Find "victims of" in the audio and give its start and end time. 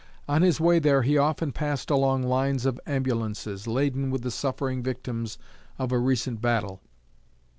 4.81-5.91